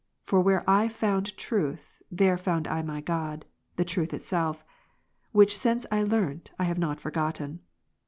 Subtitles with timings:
[0.23, 4.65] For where I found Truth, there found I my God, the Truth Itself";
[5.31, 7.59] which since I learnt, I have not forgotten.